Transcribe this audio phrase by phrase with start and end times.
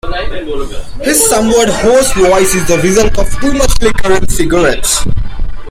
[1.03, 5.05] His somewhat hoarse voice is the result of too much liquor and cigarettes.